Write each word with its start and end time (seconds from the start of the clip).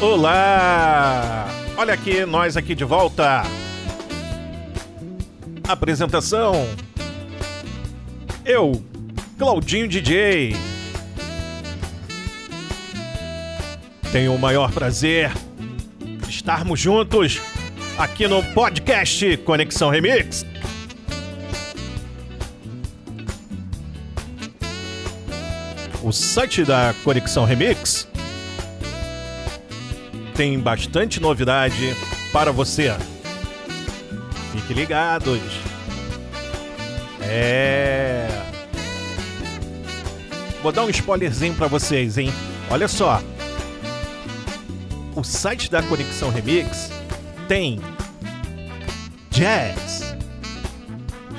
Olá! 0.00 1.48
Olha 1.76 1.92
aqui, 1.92 2.24
nós 2.24 2.56
aqui 2.56 2.72
de 2.72 2.84
volta. 2.84 3.42
Apresentação. 5.66 6.52
Eu, 8.44 8.80
Claudinho 9.36 9.88
DJ. 9.88 10.54
Tenho 14.12 14.36
o 14.36 14.38
maior 14.38 14.70
prazer 14.70 15.32
de 15.98 16.30
estarmos 16.30 16.78
juntos 16.78 17.40
aqui 17.98 18.28
no 18.28 18.40
podcast 18.54 19.36
Conexão 19.38 19.90
Remix. 19.90 20.46
O 26.04 26.12
site 26.12 26.64
da 26.64 26.94
Conexão 27.02 27.44
Remix 27.44 28.06
tem 30.38 30.56
bastante 30.56 31.18
novidade 31.18 31.96
para 32.32 32.52
você. 32.52 32.96
Fique 34.52 34.72
ligados. 34.72 35.40
É. 37.20 38.28
Vou 40.62 40.70
dar 40.70 40.84
um 40.84 40.90
spoilerzinho 40.90 41.54
para 41.54 41.66
vocês, 41.66 42.16
hein? 42.18 42.32
Olha 42.70 42.86
só. 42.86 43.20
O 45.16 45.24
site 45.24 45.68
da 45.68 45.82
Conexão 45.82 46.30
Remix 46.30 46.92
tem 47.48 47.80
jazz, 49.30 50.14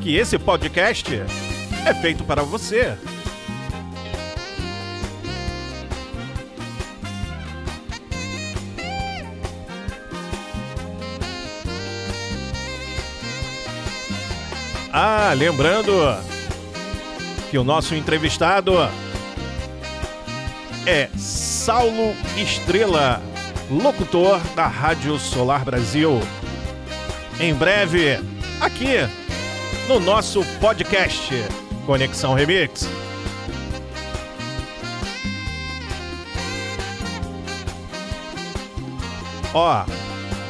Que 0.00 0.16
esse 0.16 0.38
podcast 0.38 1.22
é 1.84 1.94
feito 1.94 2.24
para 2.24 2.42
você. 2.42 2.96
Ah, 14.92 15.32
lembrando 15.36 15.92
que 17.50 17.58
o 17.58 17.62
nosso 17.62 17.94
entrevistado 17.94 18.74
é 20.86 21.08
Saulo 21.16 22.14
Estrela, 22.36 23.22
locutor 23.70 24.40
da 24.56 24.66
Rádio 24.66 25.18
Solar 25.18 25.64
Brasil. 25.64 26.18
Em 27.40 27.54
breve, 27.54 28.18
aqui 28.60 28.96
no 29.86 30.00
nosso 30.00 30.44
podcast 30.58 31.32
Conexão 31.86 32.34
Remix. 32.34 32.88
Ó, 39.54 39.84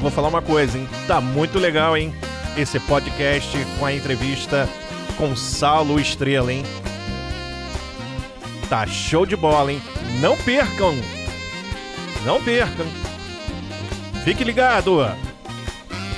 vou 0.00 0.12
falar 0.12 0.28
uma 0.28 0.40
coisa, 0.40 0.78
hein? 0.78 0.88
Tá 1.08 1.20
muito 1.20 1.58
legal, 1.58 1.96
hein? 1.96 2.14
Esse 2.56 2.78
podcast 2.78 3.58
com 3.80 3.84
a 3.84 3.92
entrevista 3.92 4.68
com 5.18 5.34
Saulo 5.34 5.98
Estrela, 5.98 6.52
hein? 6.52 6.62
Tá 8.68 8.86
show 8.86 9.26
de 9.26 9.34
bola, 9.34 9.72
hein? 9.72 9.82
Não 10.20 10.36
percam! 10.36 10.94
Não 12.24 12.40
percam! 12.40 12.86
Fique 14.24 14.44
ligado! 14.44 15.00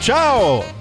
Ciao! 0.08 0.77